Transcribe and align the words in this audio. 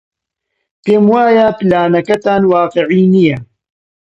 پێم 0.83 1.03
وایە 1.11 1.47
پلانەکەتان 1.59 2.41
واقیعی 2.51 3.05
نییە. 3.13 3.37